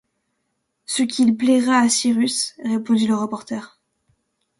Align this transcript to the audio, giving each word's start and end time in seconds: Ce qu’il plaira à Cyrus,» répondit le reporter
Ce 0.87 1.03
qu’il 1.03 1.37
plaira 1.37 1.77
à 1.77 1.87
Cyrus,» 1.87 2.55
répondit 2.65 3.05
le 3.05 3.13
reporter 3.13 3.79